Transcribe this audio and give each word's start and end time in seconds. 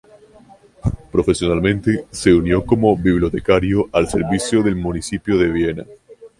Profesionalmente, 1.11 2.07
se 2.09 2.33
unió 2.33 2.65
como 2.65 2.97
bibliotecario 2.97 3.87
al 3.93 4.09
servicio 4.09 4.63
del 4.63 4.75
municipio 4.75 5.37
de 5.37 5.47
Viena. 5.47 5.85